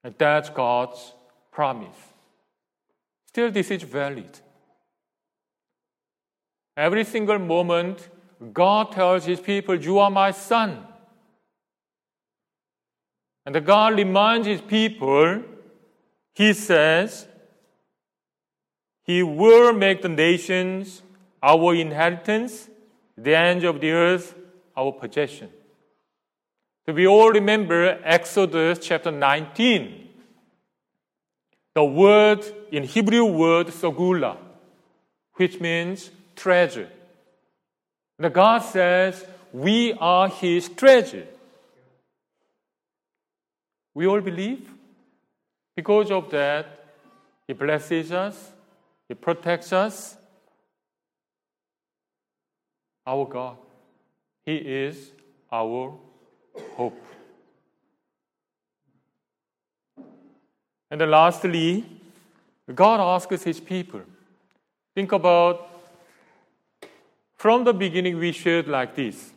[0.04, 1.14] And that's God's
[1.52, 2.09] promise.
[3.30, 4.39] Still, this is valid.
[6.76, 8.10] Every single moment,
[8.52, 10.84] God tells his people, You are my son.
[13.46, 15.44] And God reminds his people,
[16.34, 17.28] He says,
[19.04, 21.04] He will make the nations
[21.44, 22.68] our inheritance,
[23.15, 24.34] the ends of the earth
[24.76, 25.50] our possession.
[26.88, 30.09] So we all remember Exodus chapter 19.
[31.80, 34.36] The word in Hebrew word sagula,
[35.36, 36.89] which means treasure.
[38.18, 41.26] The God says, we are his treasure.
[43.94, 44.70] We all believe.
[45.74, 46.65] Because of that,
[47.48, 48.52] he blesses us,
[49.08, 50.18] he protects us,
[53.08, 53.56] our God.
[54.46, 55.13] He is
[55.50, 55.98] our
[56.76, 57.09] hope.
[60.91, 61.86] And then lastly,
[62.73, 64.02] God asks his people.
[64.95, 65.69] Think about
[67.38, 69.32] from the beginning we shared like this.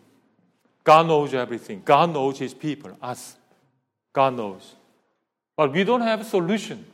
[0.85, 1.83] God knows everything.
[1.85, 3.37] God knows his people, us.
[4.13, 4.75] God knows.
[5.57, 6.85] But we don't have a solution.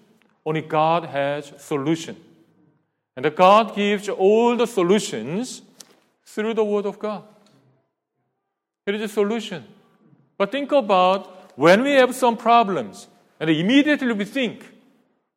[0.44, 2.16] Only God has solution.
[3.16, 5.62] And God gives all the solutions
[6.24, 7.24] through the Word of God.
[8.86, 9.64] It is a solution.
[10.36, 13.08] But think about when we have some problems,
[13.40, 14.64] and immediately we think,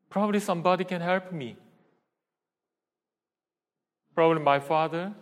[0.10, 1.56] probably somebody can help me.
[4.14, 5.14] Probably my father,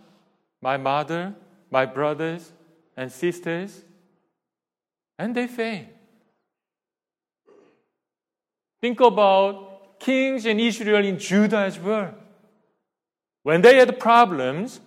[0.62, 1.36] my mother,
[1.70, 2.52] my brothers
[2.98, 3.84] and sisters,
[5.18, 5.86] and they fail.
[8.82, 12.15] Think about kings in Israel in Judah as well.
[13.44, 14.80] When they had problems,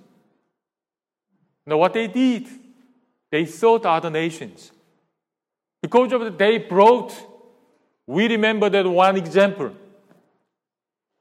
[1.67, 2.49] now, what they did,
[3.31, 4.73] they sought other nations.
[5.81, 7.15] Because of that, they brought,
[8.07, 9.73] we remember that one example.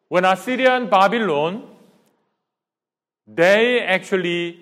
[0.08, 1.67] When Assyria and Babylon,
[3.26, 4.60] they actually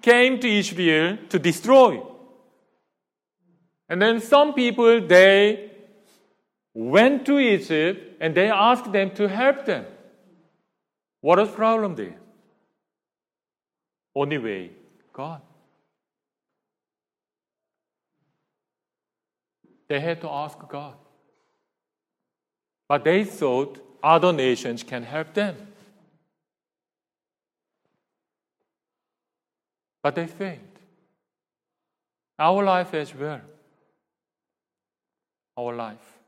[0.00, 2.02] came to Israel to destroy.
[3.88, 5.70] And then some people, they
[6.74, 9.84] went to Egypt and they asked them to help them.
[11.20, 12.16] What was the problem there?
[14.14, 14.70] Only way
[15.12, 15.42] God.
[19.88, 20.94] They had to ask God.
[22.92, 25.56] But they thought other nations can help them.
[30.02, 30.58] But they failed.
[32.38, 33.40] Our life as well.
[35.56, 36.18] Our life.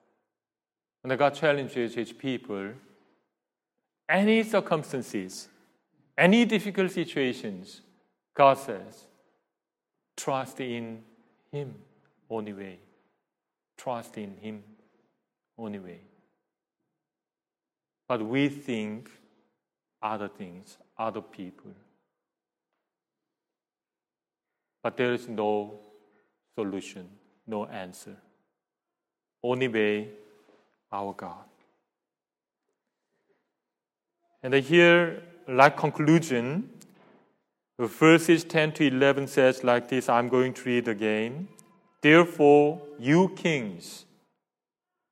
[1.03, 2.71] And God challenges His people.
[4.09, 5.49] Any circumstances,
[6.17, 7.83] any difficult situations,
[8.35, 9.05] God says,
[10.17, 11.03] trust in
[11.53, 11.75] Him
[12.31, 12.79] only way.
[13.77, 14.63] Trust in Him
[15.59, 16.01] only way.
[18.09, 19.11] But we think
[20.03, 21.73] other things, other people.
[24.83, 25.81] But there is no
[26.55, 27.09] solution,
[27.47, 28.17] no answer.
[29.43, 30.09] Only way,
[30.93, 31.45] our God.
[34.43, 36.69] And here, like conclusion,
[37.79, 41.49] verses 10 to 11 says like this I'm going to read again.
[42.03, 44.05] Therefore, you kings,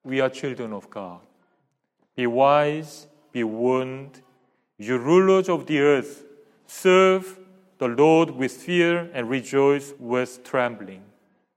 [0.04, 1.20] we are children of God.
[2.16, 4.20] Be wise, be warned.
[4.78, 6.24] You rulers of the earth,
[6.66, 7.38] serve
[7.78, 11.02] the Lord with fear and rejoice with trembling.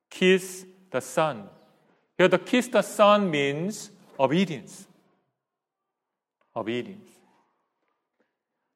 [0.09, 1.49] Kiss the Son.
[2.17, 4.87] Here, the kiss the Son means obedience.
[6.55, 7.09] Obedience.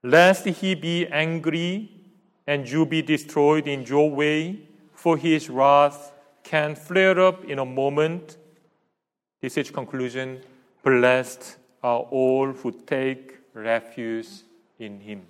[0.04, 1.90] Lest he be angry
[2.46, 4.60] and you be destroyed in your way,
[4.94, 6.12] for his wrath
[6.44, 8.38] can flare up in a moment.
[9.42, 10.42] This is conclusion.
[10.84, 14.28] Blessed are all who take refuge
[14.78, 15.22] in him.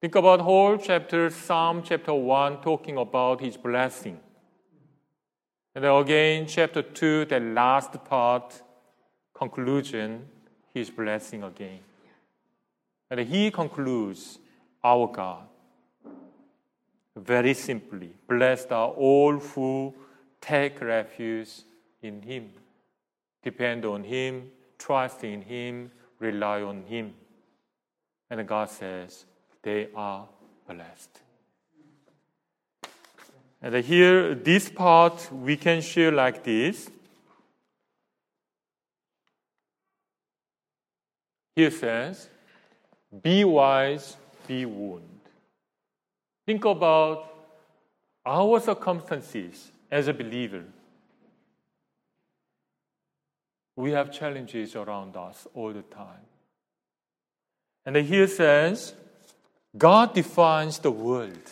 [0.00, 4.18] Think about whole chapter, Psalm chapter 1, talking about his blessing.
[5.74, 8.62] And then again, chapter 2, the last part,
[9.34, 10.26] conclusion,
[10.72, 11.80] his blessing again.
[13.10, 14.38] And he concludes,
[14.82, 15.42] our God.
[17.14, 19.94] Very simply, blessed are all who
[20.40, 21.50] take refuge
[22.02, 22.50] in him,
[23.42, 24.50] depend on him,
[24.80, 27.14] trust in him, rely on him.
[28.30, 29.26] And God says,
[29.62, 30.26] they are
[30.66, 31.20] blessed.
[33.62, 36.90] And here, this part we can share like this.
[41.54, 42.28] Here says,
[43.22, 44.16] Be wise,
[44.46, 45.04] be warned.
[46.46, 47.26] Think about
[48.24, 50.64] our circumstances as a believer.
[53.80, 56.26] We have challenges around us all the time.
[57.86, 58.94] And here says,
[59.76, 61.50] God defines the world.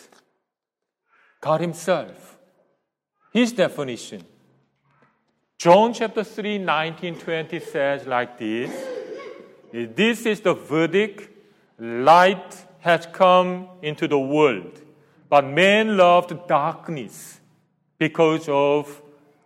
[1.41, 2.37] God Himself.
[3.33, 4.23] His definition.
[5.57, 8.71] John chapter 3, 19, 20 says like this
[9.73, 11.29] This is the verdict
[11.79, 14.81] light has come into the world,
[15.29, 17.39] but men loved darkness
[17.97, 19.01] because of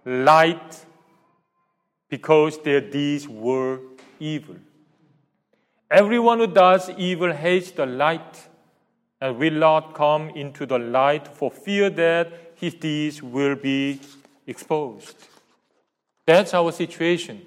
[0.05, 0.85] light,
[2.13, 3.79] because their deeds were
[4.19, 4.57] evil.
[5.89, 8.49] Everyone who does evil hates the light
[9.19, 13.99] and will not come into the light for fear that his deeds will be
[14.45, 15.15] exposed.
[16.27, 17.41] That's our situation.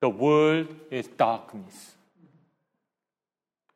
[0.00, 1.96] The world is darkness.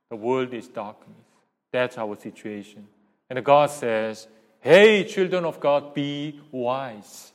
[0.09, 1.27] The world is darkness.
[1.71, 2.89] That's our situation.
[3.29, 4.29] And God says,
[4.61, 7.33] Hey, children of God, be wise.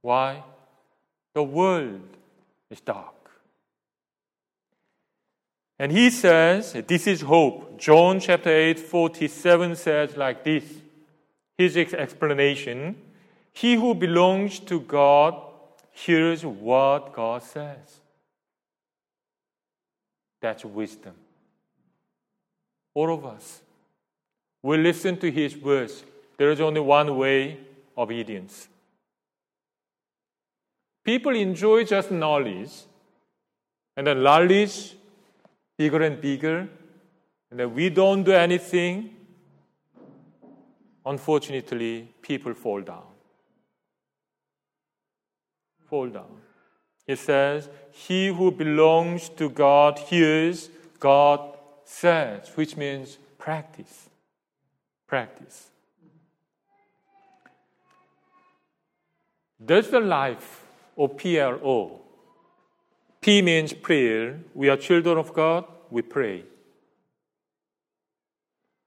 [0.00, 0.42] Why?
[1.38, 2.16] The world
[2.68, 3.30] is dark.
[5.78, 7.78] And he says, this is hope.
[7.78, 10.64] John chapter 8, 47 says like this.
[11.56, 12.96] His explanation,
[13.52, 15.40] he who belongs to God
[15.92, 18.00] hears what God says.
[20.40, 21.14] That's wisdom.
[22.94, 23.60] All of us.
[24.60, 26.02] We listen to his words.
[26.36, 27.58] There is only one way
[27.96, 28.66] obedience.
[31.08, 32.72] People enjoy just knowledge,
[33.96, 34.94] and the knowledge
[35.78, 36.68] bigger and bigger,
[37.50, 39.16] and then we don't do anything,
[41.06, 43.06] unfortunately, people fall down.
[45.88, 46.42] Fall down.
[47.06, 50.68] It says, He who belongs to God hears
[51.00, 51.56] God
[51.86, 54.10] says, which means practice.
[55.06, 55.68] Practice.
[59.58, 60.66] That's the life
[61.06, 62.00] PLO.
[63.20, 64.40] P means prayer.
[64.54, 66.44] We are children of God, we pray.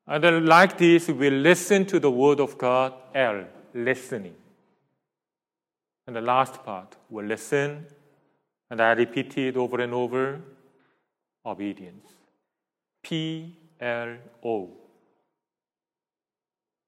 [0.07, 4.35] And then, like this, we listen to the word of God, L, listening.
[6.05, 7.85] And the last part, we listen,
[8.69, 10.41] and I repeat it over and over
[11.45, 12.07] obedience.
[13.03, 14.69] P L O.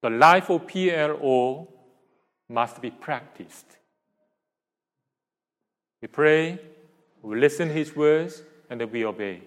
[0.02, 1.68] The life of PLO
[2.50, 3.78] must be practiced.
[6.04, 6.60] We pray,
[7.22, 9.40] we listen His words, and we obey.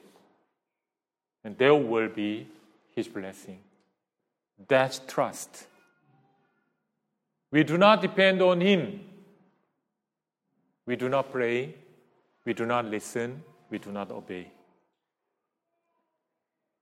[1.45, 2.47] And there will be
[2.95, 3.59] His blessing.
[4.67, 5.67] That's trust.
[7.51, 9.01] We do not depend on Him.
[10.87, 11.75] We do not pray.
[12.47, 13.43] We do not listen.
[13.69, 14.51] We do not obey.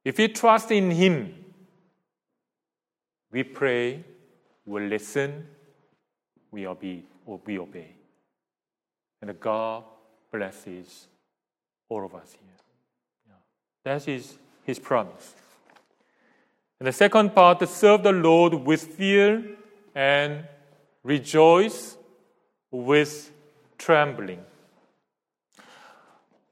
[0.05, 1.35] If we trust in Him,
[3.33, 4.05] we pray,
[4.65, 5.49] we listen,
[6.53, 7.89] we obey, or we obey.
[9.27, 9.85] And God
[10.31, 11.07] blesses
[11.89, 12.59] all of us here.
[13.27, 13.33] Yeah.
[13.85, 15.35] That is His promise.
[16.79, 19.43] And the second part, serve the Lord with fear
[19.95, 20.45] and
[21.03, 21.97] rejoice
[22.71, 23.33] with
[23.79, 24.45] trembling.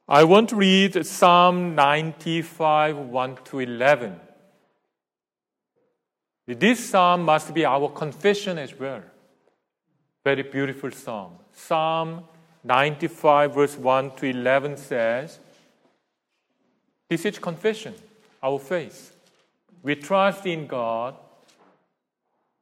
[0.09, 4.19] I want to read Psalm 95, 1 to 11.
[6.47, 9.03] This psalm must be our confession as well.
[10.25, 11.33] Very beautiful psalm.
[11.53, 12.25] Psalm
[12.65, 15.39] 95, verse 1 to 11 says,
[17.09, 17.95] This is confession,
[18.43, 19.17] our faith.
[19.83, 21.17] We trust in God.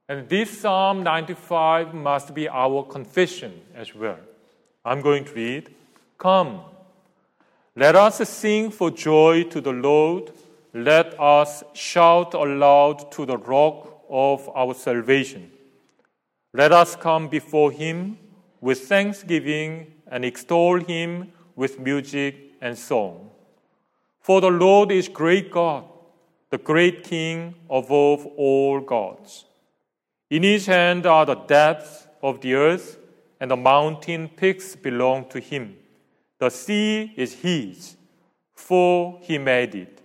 [0.09, 4.19] And this Psalm 95 must be our confession as well.
[4.85, 5.71] I'm going to read
[6.19, 6.61] Come,
[7.77, 10.33] let us sing for joy to the Lord.
[10.75, 15.51] Let us shout aloud to the rock of our salvation.
[16.53, 18.19] Let us come before him
[18.61, 23.31] with thanksgiving and extol him with music and song.
[24.21, 25.85] For the Lord is great God,
[26.51, 29.45] the great King above all gods.
[30.29, 32.99] In his hand are the depths of the earth,
[33.41, 35.77] and the mountain peaks belong to him.
[36.39, 37.97] The sea is his,
[38.55, 40.03] for he made it,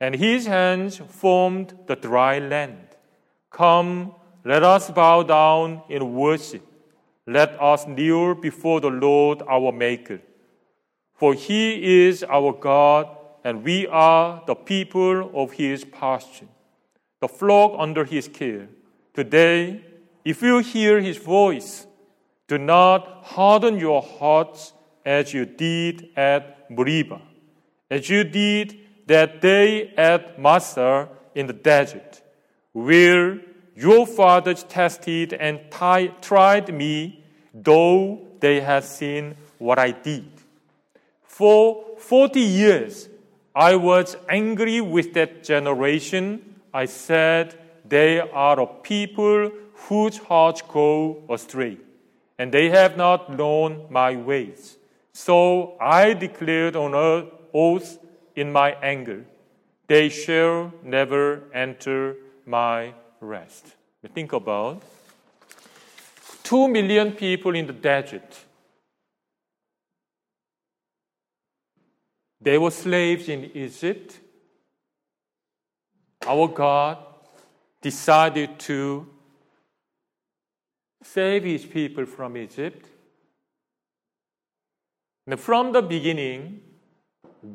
[0.00, 2.86] and his hands formed the dry land.
[3.50, 6.67] Come, let us bow down in worship.
[7.28, 10.22] Let us kneel before the Lord our Maker.
[11.12, 13.06] For he is our God,
[13.44, 16.48] and we are the people of his pasture,
[17.20, 18.68] the flock under his care.
[19.12, 19.84] Today,
[20.24, 21.86] if you hear his voice,
[22.46, 24.72] do not harden your hearts
[25.04, 27.20] as you did at Meribah,
[27.90, 28.74] as you did
[29.06, 32.22] that day at Massah in the desert,
[32.72, 33.38] where
[33.78, 37.22] your fathers tested and t- tried me,
[37.54, 40.28] though they had seen what I did.
[41.22, 43.08] For 40 years,
[43.54, 46.56] I was angry with that generation.
[46.74, 47.54] I said,
[47.88, 49.52] They are a people
[49.86, 51.78] whose hearts go astray,
[52.36, 54.76] and they have not known my ways.
[55.12, 56.96] So I declared on
[57.54, 57.98] oath
[58.34, 59.24] in my anger,
[59.86, 63.74] They shall never enter my rest.
[64.14, 64.82] Think about
[66.42, 68.38] two million people in the desert.
[72.40, 74.20] They were slaves in Egypt.
[76.26, 76.98] Our God
[77.80, 79.06] decided to
[81.02, 82.86] save his people from Egypt.
[85.26, 86.60] And from the beginning,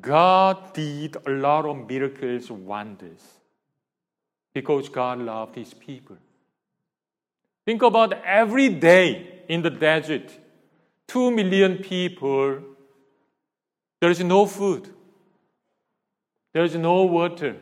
[0.01, 3.39] God did a lot of miracles, wonders
[4.53, 6.17] because God loved his people.
[7.65, 10.31] Think about every day in the desert,
[11.07, 12.61] two million people,
[14.01, 14.89] there is no food,
[16.53, 17.55] there is no water.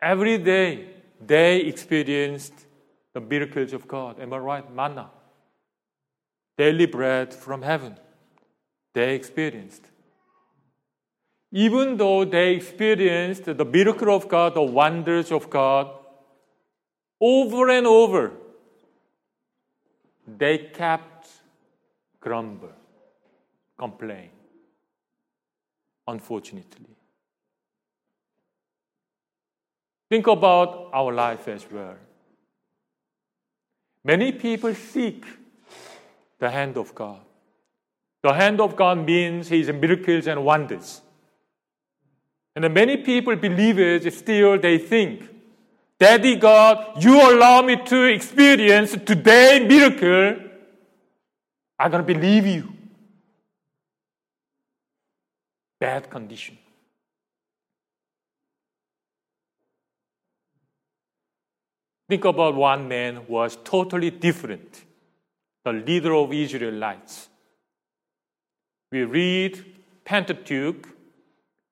[0.00, 0.88] Every day
[1.20, 2.66] they experienced
[3.12, 4.18] the miracles of God.
[4.18, 4.74] Am I right?
[4.74, 5.10] Manna.
[6.58, 7.98] Daily bread from heaven.
[8.94, 9.84] They experienced
[11.52, 15.90] even though they experienced the miracle of God, the wonders of God,
[17.20, 18.32] over and over,
[20.26, 21.28] they kept
[22.20, 22.72] grumble,
[23.78, 24.30] complain.
[26.08, 26.86] Unfortunately.
[30.08, 31.96] Think about our life as well.
[34.02, 35.24] Many people seek
[36.38, 37.20] the hand of God.
[38.22, 41.01] The hand of God means His miracles and wonders.
[42.54, 45.28] And many people, believe it, still they think,
[45.98, 50.48] Daddy God, you allow me to experience today miracle.
[51.78, 52.72] I'm going to believe you.
[55.80, 56.58] Bad condition.
[62.08, 64.84] Think about one man was totally different,
[65.64, 67.28] the leader of Israelites.
[68.90, 69.64] We read
[70.04, 70.86] Pentateuch,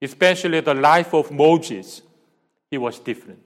[0.02, 2.02] especially the life of Moses,
[2.70, 3.44] he was different.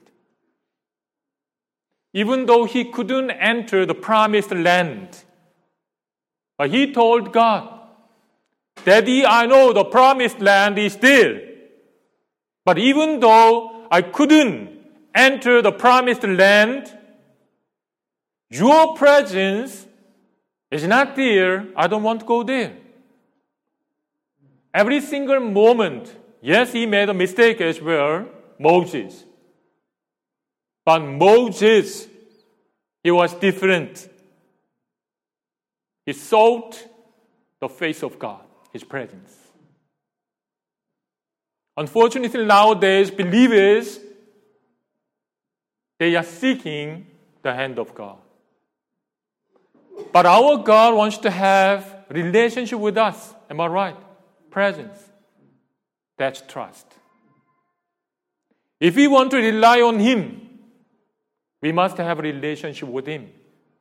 [2.13, 5.25] Even though he couldn't enter the promised land,
[6.57, 7.81] but he told God,
[8.85, 11.41] Daddy, I know the promised land is there.
[12.65, 14.71] But even though I couldn't
[15.15, 16.93] enter the promised land,
[18.51, 19.87] your presence
[20.71, 21.67] is not there.
[21.77, 22.77] I don't want to go there.
[24.73, 26.15] Every single moment,
[26.45, 28.27] yes, he made a mistake as well,
[28.59, 29.25] Moses.
[30.85, 32.07] But Moses,
[33.03, 34.09] he was different.
[36.05, 36.87] He sought
[37.61, 39.35] the face of God, his presence.
[41.77, 43.99] Unfortunately, nowadays, believers,
[45.99, 47.07] they are seeking
[47.43, 48.19] the hand of God.
[50.13, 53.35] But our God wants to have relationship with us.
[53.49, 53.97] Am I right?
[54.51, 54.99] Presence.
[56.17, 56.87] That's trust.
[58.81, 60.49] If we want to rely on Him,
[61.63, 63.31] we must have a relationship with Him.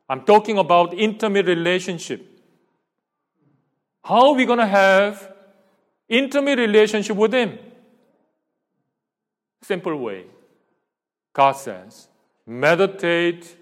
[0.08, 2.26] I'm talking about intimate relationship.
[4.04, 5.32] How are we going to have
[6.08, 7.58] intimate relationship with Him?
[9.62, 10.24] Simple way.
[11.32, 12.08] God says,
[12.46, 13.56] meditate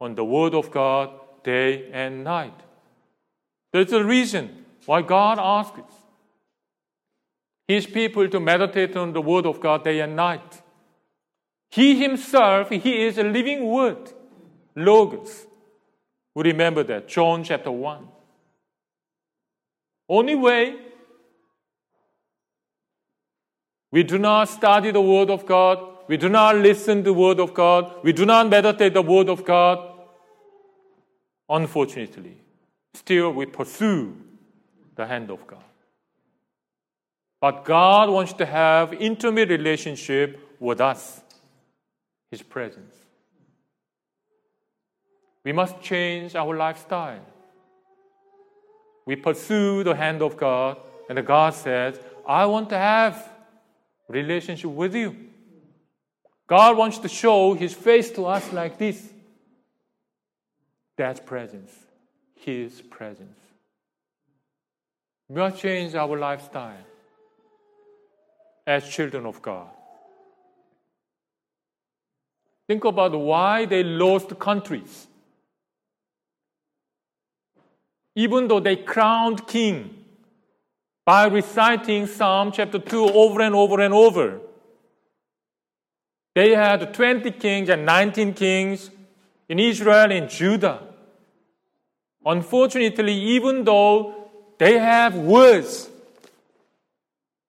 [0.00, 1.10] on the Word of God
[1.42, 2.58] day and night.
[3.72, 5.80] There's a reason why God asks
[7.66, 10.62] His people to meditate on the Word of God day and night.
[11.70, 14.12] He Himself, He is a living Word,
[14.76, 15.46] Logos.
[16.34, 18.08] We remember that, John chapter 1.
[20.08, 20.76] Only way
[23.90, 27.40] we do not study the Word of God, we do not listen to the Word
[27.40, 29.78] of God, we do not meditate the Word of God,
[31.48, 32.36] unfortunately,
[32.92, 34.16] still we pursue
[34.96, 35.64] the hand of God.
[37.44, 41.20] But God wants to have intimate relationship with us,
[42.30, 42.96] His presence.
[45.44, 47.20] We must change our lifestyle.
[49.04, 50.78] We pursue the hand of God,
[51.10, 53.28] and God says, I want to have
[54.08, 55.14] relationship with you.
[56.46, 59.06] God wants to show His face to us like this.
[60.96, 61.72] That's presence,
[62.36, 63.38] His presence.
[65.28, 66.86] We must change our lifestyle
[68.66, 69.68] as children of God.
[72.66, 75.06] Think about why they lost countries.
[78.14, 80.04] Even though they crowned king
[81.04, 84.40] by reciting Psalm chapter 2 over and over and over.
[86.34, 88.90] They had 20 kings and 19 kings
[89.48, 90.80] in Israel and Judah.
[92.24, 95.90] Unfortunately, even though they have words,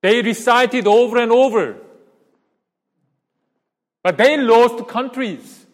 [0.06, 1.78] they recited over and over.
[4.04, 5.66] But they lost countries.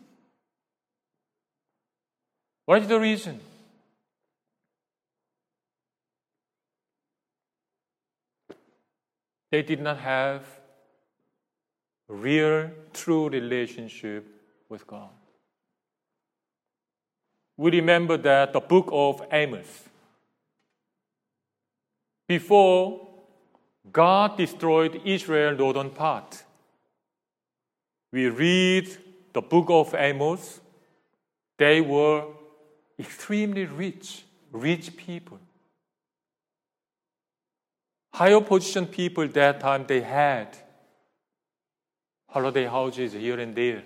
[2.66, 3.42] What is the reason?
[9.52, 10.46] They did not have
[12.08, 14.26] real, true relationship
[14.70, 15.10] with God.
[17.58, 19.84] We remember that the book of Amos.
[22.30, 23.11] Before
[23.90, 26.44] God destroyed Israel northern part,
[28.12, 28.90] we read
[29.34, 30.60] the book of Amos.
[31.58, 32.26] They were
[33.00, 35.40] extremely rich, rich people
[38.14, 40.58] higher position people that time they had
[42.30, 43.84] holiday houses here and there.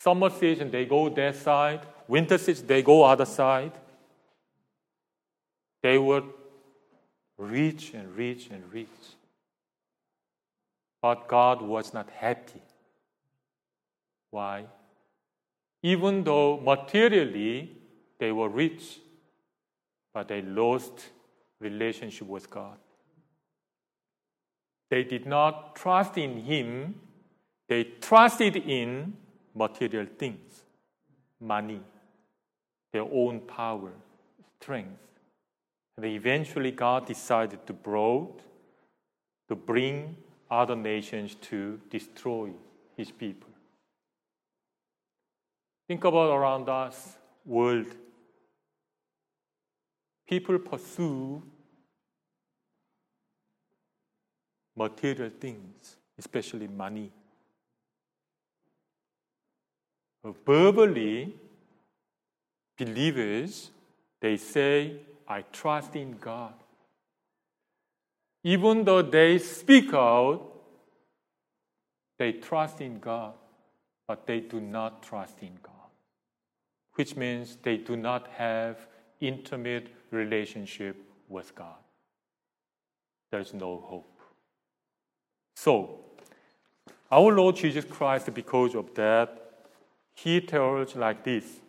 [0.00, 3.72] Summer season they go that side, winter season they go other side.
[5.82, 6.22] They were
[7.38, 8.88] rich and rich and rich.
[11.00, 12.60] But God was not happy.
[14.30, 14.66] Why?
[15.82, 17.70] Even though materially
[18.18, 18.98] they were rich,
[20.12, 21.08] but they lost
[21.60, 22.76] relationship with God.
[24.90, 26.94] They did not trust in Him,
[27.68, 29.14] they trusted in
[29.54, 30.64] material things,
[31.40, 31.80] money,
[32.92, 33.92] their own power,
[34.60, 34.98] strength.
[35.98, 38.30] And eventually, God decided to broad,
[39.48, 40.16] to bring
[40.48, 42.50] other nations to destroy
[42.96, 43.50] His people.
[45.88, 47.96] Think about around us, world
[50.28, 51.42] people pursue
[54.76, 57.10] material things, especially money.
[60.46, 61.34] Verbally,
[62.76, 63.72] believers,
[64.20, 66.54] they say, I trust in God.
[68.42, 70.42] Even though they speak out,
[72.18, 73.34] they trust in God,
[74.06, 75.90] but they do not trust in God,
[76.94, 78.86] which means they do not have
[79.20, 80.96] intimate relationship
[81.28, 81.76] with God.
[83.30, 84.18] there's no hope.
[85.54, 86.00] So,
[87.10, 89.28] our Lord Jesus Christ, because of that,
[90.14, 91.60] he tells like this,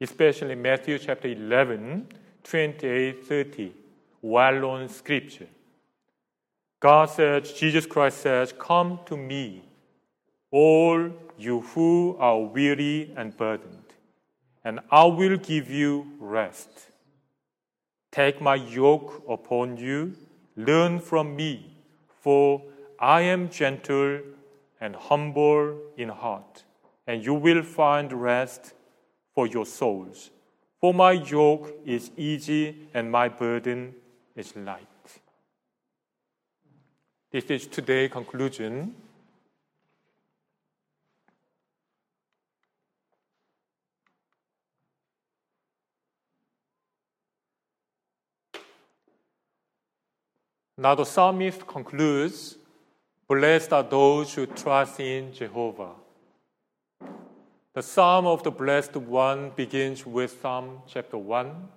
[0.00, 2.06] especially Matthew chapter 11,
[2.44, 3.72] 28, 30,
[4.22, 5.48] well-known scripture.
[6.80, 9.62] God says, Jesus Christ says, Come to me,
[10.50, 13.94] all you who are weary and burdened,
[14.64, 16.68] and I will give you rest.
[18.10, 20.14] Take my yoke upon you,
[20.56, 21.76] learn from me,
[22.20, 22.62] for
[22.98, 24.20] I am gentle
[24.80, 26.64] and humble in heart,
[27.06, 28.72] and you will find rest
[29.34, 30.30] for your souls.
[30.80, 33.94] For my yoke is easy and my burden
[34.36, 34.86] is light.
[37.32, 38.94] This is today's conclusion.
[50.76, 52.56] Now the psalmist concludes
[53.28, 55.94] Blessed are those who trust in Jehovah.
[57.74, 61.68] The Psalm of the Blessed One begins with Psalm chapter 1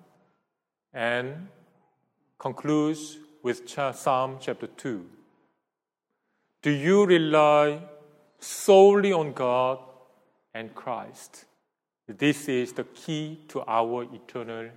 [0.94, 1.48] and
[2.40, 5.06] concludes with Psalm chapter 2.
[6.62, 7.82] Do you rely
[8.40, 9.80] solely on God
[10.54, 11.46] and Christ?
[12.08, 14.70] This is the key to our eternal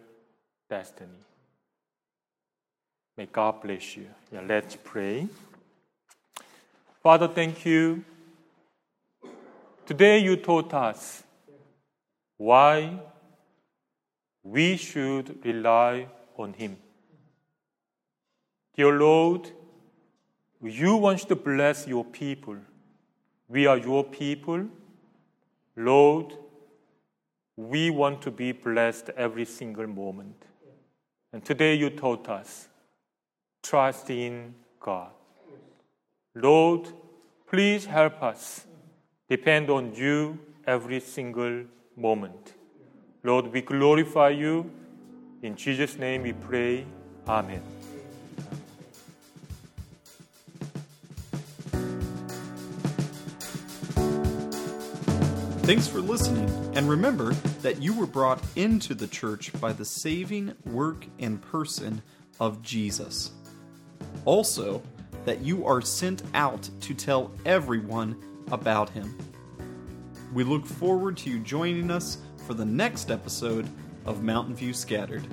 [0.68, 1.10] destiny.
[3.16, 4.06] May God bless you.
[4.32, 5.28] Yeah, let's pray.
[7.02, 8.04] Father, thank you.
[9.86, 11.24] Today you taught us
[12.38, 12.98] why
[14.42, 16.08] we should rely
[16.38, 16.78] on Him.
[18.76, 19.50] Dear Lord,
[20.62, 22.56] you want to bless your people.
[23.46, 24.66] We are your people.
[25.76, 26.32] Lord,
[27.54, 30.46] we want to be blessed every single moment.
[31.30, 32.68] And today you taught us
[33.62, 35.10] trust in God.
[36.34, 36.88] Lord,
[37.46, 38.66] please help us
[39.36, 41.64] depend on you every single
[41.96, 42.52] moment.
[43.24, 44.70] Lord, we glorify you.
[45.42, 46.86] In Jesus' name we pray.
[47.26, 47.60] Amen.
[55.68, 57.32] Thanks for listening, and remember
[57.62, 62.02] that you were brought into the church by the saving work and person
[62.38, 63.32] of Jesus.
[64.26, 64.80] Also,
[65.24, 68.14] that you are sent out to tell everyone
[68.50, 69.16] about him.
[70.32, 73.68] We look forward to you joining us for the next episode
[74.04, 75.26] of Mountain View Scattered.